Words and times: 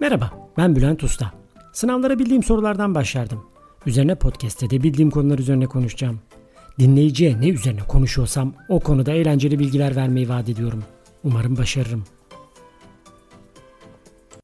Merhaba, 0.00 0.30
ben 0.56 0.76
Bülent 0.76 1.04
Usta. 1.04 1.32
Sınavlara 1.72 2.18
bildiğim 2.18 2.42
sorulardan 2.42 2.94
başlardım. 2.94 3.44
Üzerine 3.86 4.14
podcast'te 4.14 4.70
de 4.70 4.82
bildiğim 4.82 5.10
konular 5.10 5.38
üzerine 5.38 5.66
konuşacağım. 5.66 6.20
Dinleyiciye 6.78 7.40
ne 7.40 7.48
üzerine 7.48 7.80
konuşuyorsam 7.80 8.54
o 8.68 8.80
konuda 8.80 9.12
eğlenceli 9.12 9.58
bilgiler 9.58 9.96
vermeyi 9.96 10.28
vaat 10.28 10.48
ediyorum. 10.48 10.84
Umarım 11.24 11.56
başarırım. 11.56 12.04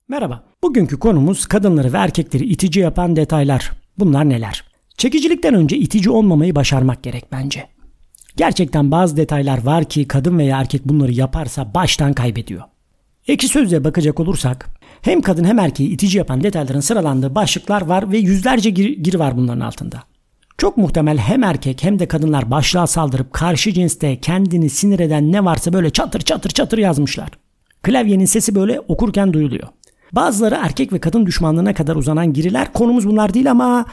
Merhaba, 0.09 0.45
bugünkü 0.63 0.99
konumuz 0.99 1.47
kadınları 1.47 1.93
ve 1.93 1.97
erkekleri 1.97 2.45
itici 2.45 2.81
yapan 2.81 3.17
detaylar. 3.17 3.71
Bunlar 3.99 4.29
neler? 4.29 4.65
Çekicilikten 4.97 5.55
önce 5.55 5.77
itici 5.77 6.11
olmamayı 6.11 6.55
başarmak 6.55 7.03
gerek 7.03 7.25
bence. 7.33 7.67
Gerçekten 8.37 8.91
bazı 8.91 9.17
detaylar 9.17 9.63
var 9.63 9.85
ki 9.85 10.09
kadın 10.09 10.39
veya 10.39 10.61
erkek 10.61 10.85
bunları 10.85 11.13
yaparsa 11.13 11.75
baştan 11.75 12.13
kaybediyor. 12.13 12.63
Ekşi 13.29 13.49
sözlüğe 13.49 13.85
bakacak 13.85 14.21
olursak 14.21 14.69
hem 15.05 15.21
kadın 15.21 15.45
hem 15.45 15.59
erkeği 15.59 15.89
itici 15.89 16.19
yapan 16.19 16.43
detayların 16.43 16.81
sıralandığı 16.81 17.35
başlıklar 17.35 17.83
var 17.83 18.13
ve 18.13 18.19
yüzlerce 18.19 18.71
gir, 18.71 18.99
gir 18.99 19.15
var 19.15 19.37
bunların 19.37 19.61
altında. 19.61 20.03
Çok 20.59 20.77
muhtemel 20.77 21.19
hem 21.19 21.43
erkek 21.43 21.85
hem 21.85 21.99
de 21.99 22.09
kadınlar 22.09 22.51
başlığa 22.51 22.87
saldırıp 22.87 23.33
karşı 23.33 23.73
cinste 23.73 24.21
kendini 24.21 24.71
sinir 24.71 25.01
eden 25.01 25.33
ne 25.33 25.45
varsa 25.45 25.73
böyle 25.73 25.91
çatır 25.91 26.21
çatır 26.21 26.51
çatır 26.51 26.79
yazmışlar. 26.79 27.29
Klavyenin 27.83 28.25
sesi 28.25 28.55
böyle 28.55 28.81
okurken 28.81 29.33
duyuluyor. 29.33 29.69
Bazıları 30.13 30.55
erkek 30.55 30.93
ve 30.93 30.99
kadın 30.99 31.27
düşmanlığına 31.27 31.75
kadar 31.75 31.97
uzanan 31.97 32.33
giriler. 32.33 32.73
Konumuz 32.73 33.09
bunlar 33.09 33.35
değil 33.35 33.51
ama 33.51 33.87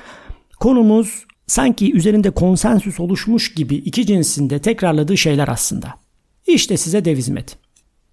konumuz 0.60 1.26
sanki 1.48 1.94
üzerinde 1.94 2.32
konsensüs 2.32 3.00
oluşmuş 3.00 3.54
gibi 3.54 3.76
iki 3.76 4.06
cinsinde 4.06 4.60
tekrarladığı 4.60 5.18
şeyler 5.18 5.48
aslında. 5.48 5.94
İşte 6.48 6.78
size 6.78 7.06
dev 7.06 7.18
hizmet. 7.18 7.58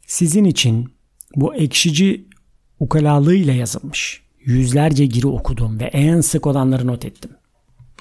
Sizin 0.06 0.44
için 0.44 0.88
bu 1.36 1.54
ekşici 1.54 2.28
ukalalığıyla 2.80 3.52
yazılmış. 3.52 4.22
Yüzlerce 4.44 5.06
giri 5.06 5.26
okudum 5.26 5.80
ve 5.80 5.84
en 5.84 6.20
sık 6.20 6.46
olanları 6.46 6.86
not 6.86 7.04
ettim. 7.04 7.30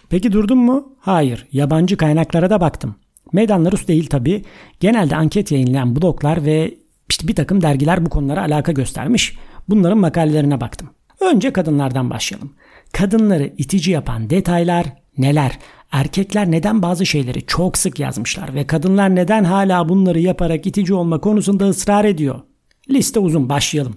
Peki 0.10 0.32
durdum 0.32 0.60
mu? 0.60 0.94
Hayır. 1.00 1.48
Yabancı 1.52 1.98
kaynaklara 1.98 2.50
da 2.50 2.62
baktım. 2.62 2.96
Meydanlar 3.34 3.72
Rus 3.72 3.88
değil 3.88 4.08
tabi. 4.10 4.44
Genelde 4.80 5.16
anket 5.16 5.52
yayınlayan 5.52 5.96
bloglar 5.96 6.46
ve 6.46 6.78
işte 7.10 7.28
bir 7.28 7.36
takım 7.36 7.62
dergiler 7.62 8.06
bu 8.06 8.10
konulara 8.10 8.42
alaka 8.42 8.72
göstermiş. 8.72 9.38
Bunların 9.70 9.98
makalelerine 9.98 10.62
baktım. 10.62 10.90
Önce 11.20 11.54
kadınlardan 11.54 12.10
başlayalım. 12.10 12.54
Kadınları 12.94 13.54
itici 13.58 13.92
yapan 13.92 14.30
detaylar 14.30 14.86
neler? 15.18 15.60
Erkekler 15.92 16.52
neden 16.52 16.82
bazı 16.82 17.06
şeyleri 17.06 17.46
çok 17.46 17.78
sık 17.78 18.00
yazmışlar 18.00 18.54
ve 18.54 18.68
kadınlar 18.68 19.16
neden 19.16 19.44
hala 19.44 19.90
bunları 19.90 20.20
yaparak 20.20 20.68
itici 20.68 20.94
olma 20.94 21.22
konusunda 21.22 21.70
ısrar 21.70 22.06
ediyor? 22.06 22.40
Liste 22.90 23.20
uzun 23.20 23.50
başlayalım. 23.50 23.96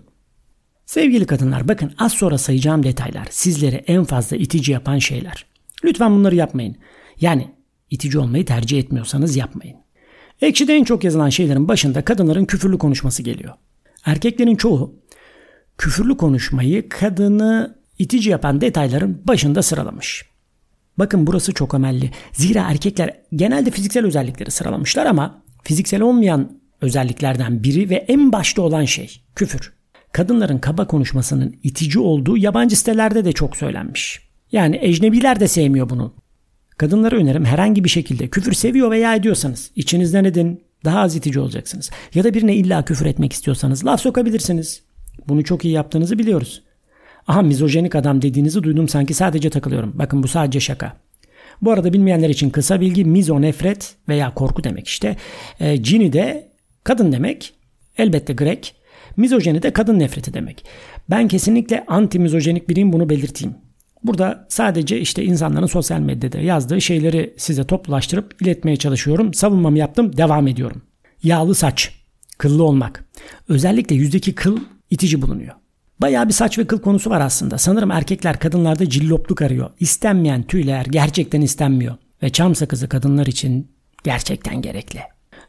Sevgili 0.90 1.26
kadınlar 1.26 1.68
bakın 1.68 1.92
az 1.98 2.12
sonra 2.12 2.38
sayacağım 2.38 2.82
detaylar 2.82 3.28
sizleri 3.30 3.76
en 3.76 4.04
fazla 4.04 4.36
itici 4.36 4.72
yapan 4.72 4.98
şeyler. 4.98 5.46
Lütfen 5.84 6.12
bunları 6.12 6.36
yapmayın. 6.36 6.76
Yani 7.20 7.48
itici 7.90 8.18
olmayı 8.18 8.44
tercih 8.44 8.78
etmiyorsanız 8.78 9.36
yapmayın. 9.36 9.76
Ekşi'de 10.40 10.74
en 10.74 10.84
çok 10.84 11.04
yazılan 11.04 11.28
şeylerin 11.28 11.68
başında 11.68 12.04
kadınların 12.04 12.44
küfürlü 12.44 12.78
konuşması 12.78 13.22
geliyor. 13.22 13.54
Erkeklerin 14.04 14.56
çoğu 14.56 14.94
küfürlü 15.78 16.16
konuşmayı 16.16 16.88
kadını 16.88 17.78
itici 17.98 18.30
yapan 18.30 18.60
detayların 18.60 19.22
başında 19.24 19.62
sıralamış. 19.62 20.24
Bakın 20.98 21.26
burası 21.26 21.54
çok 21.54 21.74
önemli. 21.74 22.10
Zira 22.32 22.70
erkekler 22.70 23.20
genelde 23.34 23.70
fiziksel 23.70 24.06
özellikleri 24.06 24.50
sıralamışlar 24.50 25.06
ama 25.06 25.42
fiziksel 25.64 26.00
olmayan 26.00 26.60
özelliklerden 26.80 27.62
biri 27.62 27.90
ve 27.90 27.94
en 27.94 28.32
başta 28.32 28.62
olan 28.62 28.84
şey 28.84 29.22
küfür. 29.34 29.79
Kadınların 30.12 30.58
kaba 30.58 30.86
konuşmasının 30.86 31.56
itici 31.62 31.98
olduğu 31.98 32.36
yabancı 32.36 32.76
sitelerde 32.76 33.24
de 33.24 33.32
çok 33.32 33.56
söylenmiş. 33.56 34.20
Yani 34.52 34.78
ecnebiler 34.82 35.40
de 35.40 35.48
sevmiyor 35.48 35.90
bunu. 35.90 36.14
Kadınlara 36.76 37.16
önerim 37.16 37.44
herhangi 37.44 37.84
bir 37.84 37.88
şekilde 37.88 38.28
küfür 38.28 38.52
seviyor 38.52 38.90
veya 38.90 39.14
ediyorsanız 39.14 39.70
içinizden 39.76 40.24
edin 40.24 40.60
daha 40.84 41.00
az 41.00 41.16
itici 41.16 41.40
olacaksınız. 41.40 41.90
Ya 42.14 42.24
da 42.24 42.34
birine 42.34 42.54
illa 42.54 42.84
küfür 42.84 43.06
etmek 43.06 43.32
istiyorsanız 43.32 43.86
laf 43.86 44.00
sokabilirsiniz. 44.00 44.82
Bunu 45.28 45.44
çok 45.44 45.64
iyi 45.64 45.74
yaptığınızı 45.74 46.18
biliyoruz. 46.18 46.62
Aha 47.26 47.42
mizojenik 47.42 47.94
adam 47.94 48.22
dediğinizi 48.22 48.62
duydum 48.62 48.88
sanki 48.88 49.14
sadece 49.14 49.50
takılıyorum. 49.50 49.92
Bakın 49.94 50.22
bu 50.22 50.28
sadece 50.28 50.60
şaka. 50.60 50.96
Bu 51.62 51.72
arada 51.72 51.92
bilmeyenler 51.92 52.28
için 52.28 52.50
kısa 52.50 52.80
bilgi 52.80 53.04
mizo 53.04 53.42
nefret 53.42 53.94
veya 54.08 54.34
korku 54.34 54.64
demek 54.64 54.88
işte. 54.88 55.16
E, 55.60 55.82
cini 55.82 56.12
de 56.12 56.48
kadın 56.84 57.12
demek. 57.12 57.54
Elbette 57.98 58.32
Grek. 58.32 58.74
Mizojeni 59.16 59.62
de 59.62 59.72
kadın 59.72 59.98
nefreti 59.98 60.34
demek. 60.34 60.64
Ben 61.10 61.28
kesinlikle 61.28 61.84
anti 61.88 62.18
mizojenik 62.18 62.68
biriyim 62.68 62.92
bunu 62.92 63.08
belirteyim. 63.08 63.54
Burada 64.04 64.46
sadece 64.48 65.00
işte 65.00 65.24
insanların 65.24 65.66
sosyal 65.66 66.00
medyada 66.00 66.38
yazdığı 66.38 66.80
şeyleri 66.80 67.34
size 67.36 67.64
toplulaştırıp 67.64 68.42
iletmeye 68.42 68.76
çalışıyorum. 68.76 69.34
Savunmamı 69.34 69.78
yaptım, 69.78 70.16
devam 70.16 70.48
ediyorum. 70.48 70.82
Yağlı 71.22 71.54
saç, 71.54 71.94
kıllı 72.38 72.64
olmak. 72.64 73.04
Özellikle 73.48 73.96
yüzdeki 73.96 74.34
kıl 74.34 74.58
itici 74.90 75.22
bulunuyor. 75.22 75.54
Bayağı 76.00 76.28
bir 76.28 76.32
saç 76.32 76.58
ve 76.58 76.66
kıl 76.66 76.80
konusu 76.80 77.10
var 77.10 77.20
aslında. 77.20 77.58
Sanırım 77.58 77.90
erkekler 77.90 78.38
kadınlarda 78.38 78.88
cillopluk 78.88 79.42
arıyor. 79.42 79.70
İstenmeyen 79.80 80.42
tüyler 80.42 80.86
gerçekten 80.90 81.40
istenmiyor. 81.40 81.96
Ve 82.22 82.30
çam 82.30 82.54
sakızı 82.54 82.88
kadınlar 82.88 83.26
için 83.26 83.70
gerçekten 84.04 84.62
gerekli. 84.62 85.00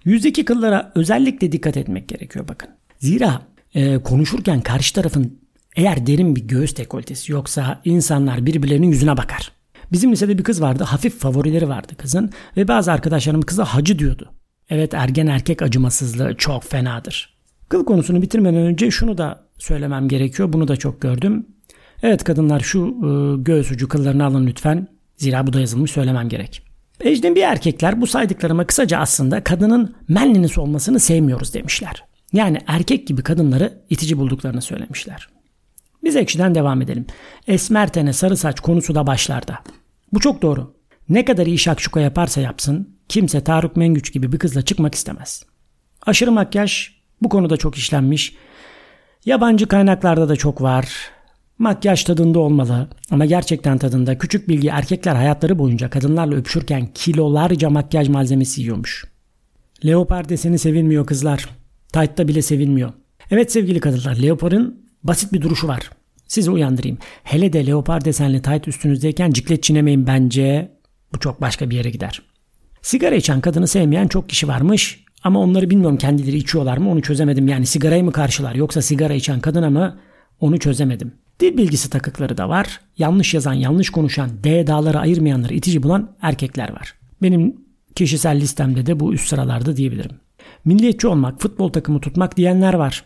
Yüzdeki 0.06 0.46
kıllara 0.46 0.92
özellikle 0.96 1.52
dikkat 1.52 1.78
etmek 1.78 2.08
gerekiyor 2.08 2.48
bakın. 2.48 2.70
Zira 3.00 3.42
e, 3.76 3.98
konuşurken 3.98 4.62
karşı 4.62 4.94
tarafın 4.94 5.40
eğer 5.76 6.08
derin 6.08 6.36
bir 6.36 6.48
göğüs 6.48 6.78
dekoltesi 6.78 7.32
yoksa 7.32 7.82
insanlar 7.86 8.46
birbirlerinin 8.46 8.88
yüzüne 8.88 9.18
bakar. 9.18 9.52
Bizim 9.92 10.12
lisede 10.12 10.38
bir 10.38 10.44
kız 10.44 10.62
vardı. 10.62 10.84
Hafif 10.84 11.20
favorileri 11.20 11.70
vardı 11.70 11.94
kızın. 11.98 12.30
Ve 12.58 12.68
bazı 12.68 12.92
arkadaşlarım 12.92 13.42
kıza 13.42 13.66
hacı 13.66 14.00
diyordu. 14.00 14.32
Evet 14.70 14.94
ergen 14.94 15.28
erkek 15.28 15.62
acımasızlığı 15.62 16.36
çok 16.38 16.64
fenadır. 16.64 17.38
Kıl 17.70 17.86
konusunu 17.86 18.22
bitirmeden 18.22 18.62
önce 18.62 18.92
şunu 18.92 19.18
da 19.18 19.44
söylemem 19.58 20.08
gerekiyor. 20.08 20.54
Bunu 20.54 20.68
da 20.68 20.76
çok 20.76 21.02
gördüm. 21.02 21.46
Evet 22.04 22.24
kadınlar 22.24 22.60
şu 22.60 22.88
e, 22.88 23.42
göğüs 23.44 23.72
ucu 23.72 23.88
kıllarını 23.88 24.26
alın 24.26 24.48
lütfen. 24.48 24.88
Zira 25.18 25.48
bu 25.48 25.54
da 25.54 25.60
yazılmış 25.60 25.92
söylemem 25.92 26.30
gerek. 26.30 26.64
Ecnebi 27.02 27.40
erkekler 27.40 28.02
bu 28.02 28.08
saydıklarıma 28.08 28.66
kısaca 28.66 28.98
aslında 28.98 29.44
kadının 29.44 29.96
menlinis 30.08 30.58
olmasını 30.58 31.00
sevmiyoruz 31.00 31.54
demişler. 31.54 32.04
Yani 32.34 32.58
erkek 32.68 33.08
gibi 33.08 33.24
kadınları 33.24 33.82
itici 33.90 34.18
bulduklarını 34.18 34.62
söylemişler. 34.62 35.30
Biz 36.04 36.16
ekşiden 36.16 36.56
devam 36.56 36.82
edelim. 36.82 37.06
Esmer 37.48 37.94
tene 37.94 38.14
sarı 38.14 38.38
saç 38.38 38.60
konusu 38.60 38.96
da 38.96 39.08
başlarda. 39.08 39.60
Bu 40.14 40.20
çok 40.20 40.42
doğru. 40.42 40.74
Ne 41.10 41.26
kadar 41.26 41.46
iyi 41.46 41.58
şakşuka 41.58 42.00
yaparsa 42.00 42.42
yapsın 42.42 42.98
kimse 43.10 43.44
Tarık 43.44 43.76
Mengüç 43.76 44.14
gibi 44.14 44.32
bir 44.32 44.40
kızla 44.40 44.62
çıkmak 44.62 44.96
istemez. 44.96 45.44
Aşırı 46.06 46.32
makyaj 46.32 46.90
bu 47.22 47.30
konuda 47.30 47.58
çok 47.58 47.76
işlenmiş. 47.76 48.36
Yabancı 49.26 49.68
kaynaklarda 49.68 50.30
da 50.30 50.36
çok 50.36 50.62
var. 50.62 51.12
Makyaj 51.58 52.04
tadında 52.04 52.40
olmalı 52.40 52.88
ama 53.12 53.26
gerçekten 53.26 53.78
tadında. 53.78 54.18
Küçük 54.18 54.50
bilgi 54.50 54.68
erkekler 54.68 55.16
hayatları 55.16 55.60
boyunca 55.60 55.90
kadınlarla 55.90 56.36
öpüşürken 56.36 56.88
kilolarca 56.94 57.70
makyaj 57.70 58.10
malzemesi 58.10 58.62
yiyormuş. 58.62 59.06
Leopar 59.86 60.30
deseni 60.30 60.60
sevilmiyor 60.60 61.06
kızlar. 61.06 61.61
Tight'ta 61.94 62.28
bile 62.28 62.42
sevilmiyor. 62.42 62.94
Evet 63.32 63.52
sevgili 63.52 63.80
kadınlar 63.80 64.16
leoparın 64.16 64.86
basit 65.04 65.34
bir 65.34 65.42
duruşu 65.42 65.68
var. 65.68 65.90
Sizi 66.28 66.52
uyandırayım. 66.52 66.98
Hele 67.24 67.54
de 67.54 67.68
leopar 67.68 68.06
desenli 68.06 68.42
tight 68.42 68.68
üstünüzdeyken 68.68 69.32
ciklet 69.32 69.64
çinemeyin 69.64 70.08
bence. 70.08 70.72
Bu 71.14 71.20
çok 71.20 71.42
başka 71.42 71.70
bir 71.70 71.76
yere 71.76 71.90
gider. 71.90 72.22
Sigara 72.82 73.16
içen 73.16 73.42
kadını 73.42 73.68
sevmeyen 73.68 74.08
çok 74.08 74.30
kişi 74.30 74.48
varmış. 74.48 75.04
Ama 75.24 75.40
onları 75.40 75.70
bilmiyorum 75.70 75.98
kendileri 75.98 76.38
içiyorlar 76.38 76.78
mı 76.78 76.92
onu 76.92 77.02
çözemedim. 77.02 77.48
Yani 77.48 77.66
sigarayı 77.66 78.04
mı 78.04 78.12
karşılar 78.12 78.56
yoksa 78.56 78.82
sigara 78.82 79.14
içen 79.14 79.40
kadına 79.40 79.70
mı 79.70 80.00
onu 80.40 80.60
çözemedim. 80.60 81.14
Dil 81.40 81.58
bilgisi 81.58 81.90
takıkları 81.90 82.38
da 82.38 82.50
var. 82.50 82.80
Yanlış 82.98 83.34
yazan, 83.34 83.54
yanlış 83.54 83.90
konuşan, 83.90 84.30
D 84.44 84.68
dağları 84.68 85.00
ayırmayanları 85.00 85.54
itici 85.54 85.84
bulan 85.84 86.16
erkekler 86.22 86.72
var. 86.72 86.94
Benim 87.22 87.56
kişisel 87.96 88.40
listemde 88.40 88.86
de 88.86 89.00
bu 89.00 89.14
üst 89.14 89.28
sıralarda 89.28 89.78
diyebilirim. 89.78 90.12
Milliyetçi 90.66 91.08
olmak, 91.08 91.42
futbol 91.42 91.70
takımı 91.70 92.02
tutmak 92.02 92.38
diyenler 92.38 92.74
var. 92.74 93.06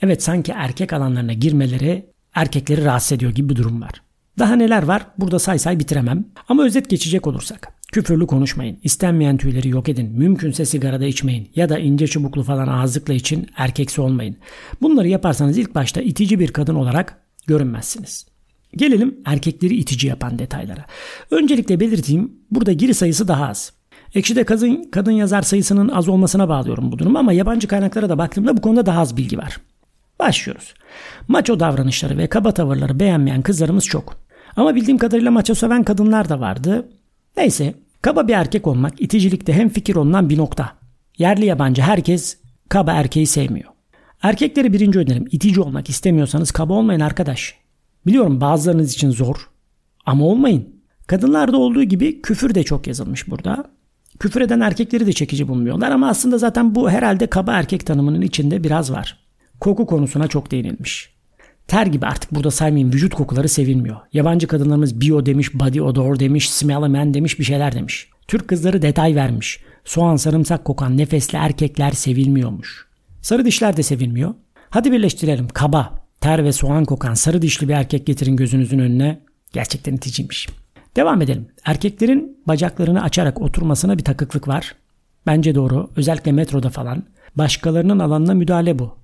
Evet 0.00 0.22
sanki 0.22 0.52
erkek 0.52 0.92
alanlarına 0.92 1.32
girmeleri 1.32 2.06
erkekleri 2.34 2.84
rahatsız 2.84 3.12
ediyor 3.12 3.32
gibi 3.32 3.48
bir 3.48 3.56
durum 3.56 3.82
var. 3.82 4.02
Daha 4.38 4.56
neler 4.56 4.82
var 4.82 5.06
burada 5.18 5.38
say 5.38 5.58
say 5.58 5.78
bitiremem. 5.78 6.24
Ama 6.48 6.64
özet 6.64 6.90
geçecek 6.90 7.26
olursak. 7.26 7.72
Küfürlü 7.92 8.26
konuşmayın. 8.26 8.78
İstenmeyen 8.82 9.36
tüyleri 9.36 9.68
yok 9.68 9.88
edin. 9.88 10.12
Mümkünse 10.18 10.64
sigarada 10.64 11.04
içmeyin. 11.06 11.50
Ya 11.56 11.68
da 11.68 11.78
ince 11.78 12.06
çubuklu 12.06 12.42
falan 12.42 12.68
ağızlıkla 12.68 13.14
için 13.14 13.46
erkeksi 13.56 14.00
olmayın. 14.00 14.36
Bunları 14.82 15.08
yaparsanız 15.08 15.58
ilk 15.58 15.74
başta 15.74 16.00
itici 16.00 16.40
bir 16.40 16.52
kadın 16.52 16.74
olarak 16.74 17.20
görünmezsiniz. 17.46 18.26
Gelelim 18.76 19.16
erkekleri 19.24 19.76
itici 19.76 20.08
yapan 20.08 20.38
detaylara. 20.38 20.84
Öncelikle 21.30 21.80
belirteyim 21.80 22.32
burada 22.50 22.72
giri 22.72 22.94
sayısı 22.94 23.28
daha 23.28 23.48
az. 23.48 23.72
Ekşi'de 24.14 24.44
kadın, 24.44 24.88
kadın 24.92 25.12
yazar 25.12 25.42
sayısının 25.42 25.88
az 25.88 26.08
olmasına 26.08 26.48
bağlıyorum 26.48 26.92
bu 26.92 26.98
durumu 26.98 27.18
ama 27.18 27.32
yabancı 27.32 27.68
kaynaklara 27.68 28.08
da 28.08 28.18
baktığımda 28.18 28.56
bu 28.56 28.60
konuda 28.60 28.86
daha 28.86 29.00
az 29.00 29.16
bilgi 29.16 29.38
var. 29.38 29.60
Başlıyoruz. 30.18 30.74
Maço 31.28 31.60
davranışları 31.60 32.18
ve 32.18 32.26
kaba 32.26 32.52
tavırları 32.52 33.00
beğenmeyen 33.00 33.42
kızlarımız 33.42 33.84
çok. 33.84 34.18
Ama 34.56 34.74
bildiğim 34.74 34.98
kadarıyla 34.98 35.30
maço 35.30 35.54
seven 35.54 35.84
kadınlar 35.84 36.28
da 36.28 36.40
vardı. 36.40 36.88
Neyse 37.36 37.74
kaba 38.02 38.28
bir 38.28 38.32
erkek 38.32 38.66
olmak 38.66 39.00
iticilikte 39.00 39.52
hem 39.52 39.68
fikir 39.68 39.96
olunan 39.96 40.30
bir 40.30 40.38
nokta. 40.38 40.72
Yerli 41.18 41.44
yabancı 41.44 41.82
herkes 41.82 42.38
kaba 42.68 42.92
erkeği 42.92 43.26
sevmiyor. 43.26 43.70
Erkeklere 44.22 44.72
birinci 44.72 44.98
önerim 44.98 45.24
itici 45.30 45.60
olmak 45.60 45.88
istemiyorsanız 45.90 46.50
kaba 46.50 46.72
olmayın 46.74 47.00
arkadaş. 47.00 47.54
Biliyorum 48.06 48.40
bazılarınız 48.40 48.92
için 48.92 49.10
zor 49.10 49.50
ama 50.06 50.24
olmayın. 50.24 50.68
Kadınlarda 51.06 51.56
olduğu 51.56 51.82
gibi 51.82 52.22
küfür 52.22 52.54
de 52.54 52.62
çok 52.62 52.86
yazılmış 52.86 53.30
burada. 53.30 53.64
Küfür 54.18 54.40
eden 54.40 54.60
erkekleri 54.60 55.06
de 55.06 55.12
çekici 55.12 55.48
bulmuyorlar 55.48 55.90
ama 55.90 56.08
aslında 56.08 56.38
zaten 56.38 56.74
bu 56.74 56.90
herhalde 56.90 57.26
kaba 57.26 57.52
erkek 57.52 57.86
tanımının 57.86 58.20
içinde 58.20 58.64
biraz 58.64 58.92
var. 58.92 59.18
Koku 59.60 59.86
konusuna 59.86 60.28
çok 60.28 60.50
değinilmiş. 60.50 61.16
Ter 61.66 61.86
gibi 61.86 62.06
artık 62.06 62.34
burada 62.34 62.50
saymayayım 62.50 62.92
vücut 62.92 63.14
kokuları 63.14 63.48
sevilmiyor. 63.48 63.96
Yabancı 64.12 64.46
kadınlarımız 64.46 65.00
bio 65.00 65.26
demiş, 65.26 65.54
body 65.54 65.80
odor 65.80 66.18
demiş, 66.18 66.50
smell 66.50 66.82
a 66.82 66.88
man 66.88 67.14
demiş 67.14 67.38
bir 67.38 67.44
şeyler 67.44 67.74
demiş. 67.74 68.08
Türk 68.28 68.48
kızları 68.48 68.82
detay 68.82 69.14
vermiş. 69.14 69.60
Soğan 69.84 70.16
sarımsak 70.16 70.64
kokan 70.64 70.98
nefesli 70.98 71.38
erkekler 71.38 71.90
sevilmiyormuş. 71.90 72.86
Sarı 73.22 73.44
dişler 73.44 73.76
de 73.76 73.82
sevilmiyor. 73.82 74.34
Hadi 74.70 74.92
birleştirelim. 74.92 75.48
Kaba, 75.48 76.06
ter 76.20 76.44
ve 76.44 76.52
soğan 76.52 76.84
kokan 76.84 77.14
sarı 77.14 77.42
dişli 77.42 77.68
bir 77.68 77.74
erkek 77.74 78.06
getirin 78.06 78.36
gözünüzün 78.36 78.78
önüne. 78.78 79.20
Gerçekten 79.52 79.94
iticiymiş. 79.94 80.48
Devam 80.96 81.22
edelim. 81.22 81.46
Erkeklerin 81.64 82.38
bacaklarını 82.46 83.02
açarak 83.02 83.42
oturmasına 83.42 83.98
bir 83.98 84.04
takıklık 84.04 84.48
var. 84.48 84.74
Bence 85.26 85.54
doğru. 85.54 85.90
Özellikle 85.96 86.32
metroda 86.32 86.70
falan. 86.70 87.02
Başkalarının 87.36 87.98
alanına 87.98 88.34
müdahale 88.34 88.78
bu. 88.78 88.94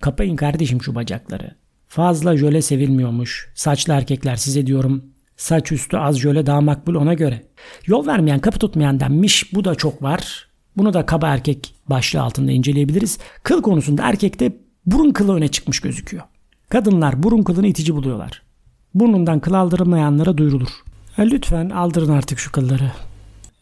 Kapayın 0.00 0.36
kardeşim 0.36 0.82
şu 0.82 0.94
bacakları. 0.94 1.54
Fazla 1.88 2.36
jöle 2.36 2.62
sevilmiyormuş. 2.62 3.52
Saçlı 3.54 3.92
erkekler 3.92 4.36
size 4.36 4.66
diyorum. 4.66 5.04
Saç 5.36 5.72
üstü 5.72 5.96
az 5.96 6.18
jöle 6.20 6.46
daha 6.46 6.60
makbul 6.60 6.94
ona 6.94 7.14
göre. 7.14 7.42
Yol 7.86 8.06
vermeyen 8.06 8.38
kapı 8.38 8.58
tutmayan 8.58 9.00
denmiş. 9.00 9.54
Bu 9.54 9.64
da 9.64 9.74
çok 9.74 10.02
var. 10.02 10.48
Bunu 10.76 10.94
da 10.94 11.06
kaba 11.06 11.28
erkek 11.28 11.74
başlığı 11.90 12.22
altında 12.22 12.52
inceleyebiliriz. 12.52 13.18
Kıl 13.42 13.62
konusunda 13.62 14.02
erkekte 14.02 14.52
burun 14.86 15.10
kılı 15.12 15.36
öne 15.36 15.48
çıkmış 15.48 15.80
gözüküyor. 15.80 16.22
Kadınlar 16.68 17.22
burun 17.22 17.42
kılını 17.42 17.66
itici 17.66 17.94
buluyorlar. 17.94 18.42
Burnundan 18.94 19.40
kıl 19.40 19.54
aldırılmayanlara 19.54 20.38
duyurulur. 20.38 20.68
Lütfen 21.18 21.70
aldırın 21.70 22.08
artık 22.08 22.38
şu 22.38 22.52
kılları. 22.52 22.92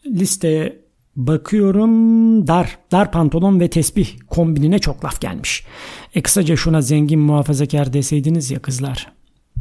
Listeye 0.05 0.81
bakıyorum 1.15 2.47
dar. 2.47 2.77
Dar 2.91 3.11
pantolon 3.11 3.59
ve 3.59 3.69
tesbih 3.69 4.09
kombinine 4.27 4.79
çok 4.79 5.05
laf 5.05 5.21
gelmiş. 5.21 5.65
E 6.15 6.21
kısaca 6.21 6.55
şuna 6.55 6.81
zengin 6.81 7.19
muhafazakar 7.19 7.93
deseydiniz 7.93 8.51
ya 8.51 8.61
kızlar. 8.61 9.11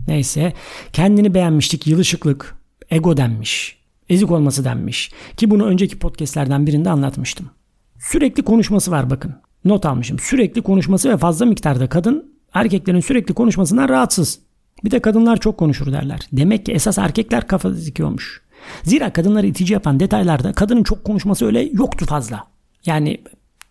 Neyse 0.09 0.53
kendini 0.93 1.35
beğenmişlik 1.35 1.87
yılışıklık 1.87 2.55
ego 2.91 3.17
denmiş. 3.17 3.81
Ezik 4.09 4.31
olması 4.31 4.65
denmiş. 4.65 5.11
Ki 5.37 5.51
bunu 5.51 5.65
önceki 5.67 5.99
podcastlerden 5.99 6.67
birinde 6.67 6.91
anlatmıştım. 6.91 7.51
Sürekli 7.99 8.43
konuşması 8.43 8.91
var 8.91 9.11
bakın. 9.11 9.35
Not 9.65 9.87
almışım. 9.87 10.19
Sürekli 10.19 10.63
konuşması 10.63 11.11
ve 11.11 11.17
fazla 11.17 11.47
miktarda 11.47 11.89
kadın 11.89 12.35
erkeklerin 12.55 13.01
sürekli 13.01 13.35
konuşmasından 13.35 13.89
rahatsız. 13.89 14.39
Bir 14.85 14.91
de 14.91 15.01
kadınlar 15.01 15.37
çok 15.37 15.59
konuşur 15.59 15.93
derler. 15.93 16.21
Demek 16.33 16.67
ki 16.67 16.73
esas 16.73 16.99
erkekler 16.99 17.47
kafa 17.47 17.77
dikiyormuş. 17.77 18.43
Zira 18.83 19.13
kadınları 19.13 19.47
itici 19.47 19.73
yapan 19.73 20.01
detaylarda 20.01 20.53
kadının 20.53 20.83
çok 20.83 21.05
konuşması 21.05 21.47
öyle 21.47 21.61
yoktu 21.73 22.07
fazla. 22.07 22.45
Yani 22.87 23.21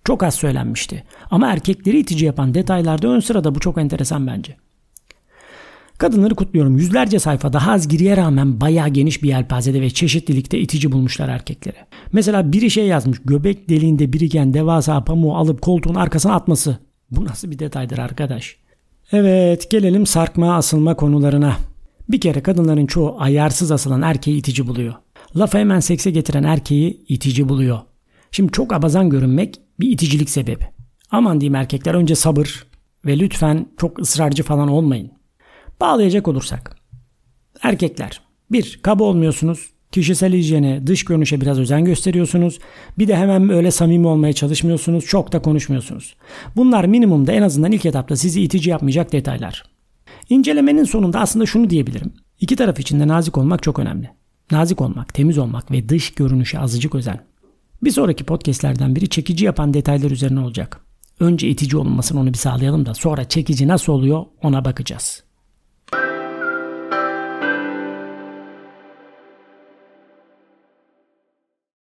çok 0.03 0.23
az 0.23 0.35
söylenmişti. 0.35 1.03
Ama 1.31 1.51
erkekleri 1.51 1.99
itici 1.99 2.25
yapan 2.25 2.53
detaylarda 2.53 3.07
ön 3.07 3.19
sırada 3.19 3.55
bu 3.55 3.59
çok 3.59 3.77
enteresan 3.77 4.27
bence. 4.27 4.55
Kadınları 5.97 6.35
kutluyorum. 6.35 6.77
Yüzlerce 6.77 7.19
sayfa 7.19 7.53
daha 7.53 7.71
az 7.71 7.87
giriye 7.87 8.17
rağmen 8.17 8.61
bayağı 8.61 8.89
geniş 8.89 9.23
bir 9.23 9.29
yelpazede 9.29 9.81
ve 9.81 9.89
çeşitlilikte 9.89 10.59
itici 10.59 10.91
bulmuşlar 10.91 11.29
erkekleri. 11.29 11.75
Mesela 12.11 12.51
biri 12.51 12.71
şey 12.71 12.87
yazmış. 12.87 13.19
Göbek 13.25 13.69
deliğinde 13.69 14.13
biriken 14.13 14.53
devasa 14.53 15.03
pamuğu 15.03 15.35
alıp 15.35 15.61
koltuğun 15.61 15.95
arkasına 15.95 16.35
atması. 16.35 16.77
Bu 17.11 17.25
nasıl 17.25 17.51
bir 17.51 17.59
detaydır 17.59 17.97
arkadaş? 17.97 18.57
Evet 19.11 19.71
gelelim 19.71 20.05
sarkma 20.05 20.55
asılma 20.55 20.95
konularına. 20.95 21.57
Bir 22.09 22.21
kere 22.21 22.43
kadınların 22.43 22.85
çoğu 22.85 23.15
ayarsız 23.19 23.71
asılan 23.71 24.01
erkeği 24.01 24.37
itici 24.37 24.67
buluyor. 24.67 24.93
Lafı 25.35 25.57
hemen 25.57 25.79
sekse 25.79 26.11
getiren 26.11 26.43
erkeği 26.43 27.05
itici 27.07 27.49
buluyor. 27.49 27.79
Şimdi 28.31 28.51
çok 28.51 28.73
abazan 28.73 29.09
görünmek 29.09 29.55
bir 29.79 29.91
iticilik 29.91 30.29
sebebi. 30.29 30.63
Aman 31.11 31.41
diyeyim 31.41 31.55
erkekler 31.55 31.93
önce 31.93 32.15
sabır 32.15 32.67
ve 33.05 33.19
lütfen 33.19 33.67
çok 33.77 33.99
ısrarcı 33.99 34.43
falan 34.43 34.67
olmayın. 34.67 35.11
Bağlayacak 35.81 36.27
olursak. 36.27 36.75
Erkekler. 37.63 38.21
Bir, 38.51 38.79
kaba 38.83 39.03
olmuyorsunuz. 39.03 39.69
Kişisel 39.91 40.33
hijyene, 40.33 40.87
dış 40.87 41.05
görünüşe 41.05 41.41
biraz 41.41 41.59
özen 41.59 41.85
gösteriyorsunuz. 41.85 42.59
Bir 42.97 43.07
de 43.07 43.15
hemen 43.15 43.49
öyle 43.49 43.71
samimi 43.71 44.07
olmaya 44.07 44.33
çalışmıyorsunuz. 44.33 45.05
Çok 45.05 45.31
da 45.31 45.41
konuşmuyorsunuz. 45.41 46.15
Bunlar 46.55 46.85
minimumda 46.85 47.31
en 47.31 47.41
azından 47.41 47.71
ilk 47.71 47.85
etapta 47.85 48.15
sizi 48.15 48.41
itici 48.41 48.69
yapmayacak 48.69 49.11
detaylar. 49.11 49.63
İncelemenin 50.29 50.83
sonunda 50.83 51.19
aslında 51.19 51.45
şunu 51.45 51.69
diyebilirim. 51.69 52.13
İki 52.39 52.55
taraf 52.55 52.79
için 52.79 52.99
de 52.99 53.07
nazik 53.07 53.37
olmak 53.37 53.63
çok 53.63 53.79
önemli. 53.79 54.09
Nazik 54.51 54.81
olmak, 54.81 55.13
temiz 55.13 55.37
olmak 55.37 55.71
ve 55.71 55.89
dış 55.89 56.13
görünüşe 56.13 56.59
azıcık 56.59 56.95
özen. 56.95 57.19
Bir 57.83 57.91
sonraki 57.91 58.23
podcastlerden 58.23 58.95
biri 58.95 59.09
çekici 59.09 59.45
yapan 59.45 59.73
detaylar 59.73 60.11
üzerine 60.11 60.39
olacak. 60.39 60.81
Önce 61.19 61.47
itici 61.47 61.77
olunmasını 61.77 62.19
onu 62.19 62.33
bir 62.33 62.37
sağlayalım 62.37 62.85
da 62.85 62.93
sonra 62.93 63.29
çekici 63.29 63.67
nasıl 63.67 63.93
oluyor 63.93 64.25
ona 64.43 64.65
bakacağız. 64.65 65.28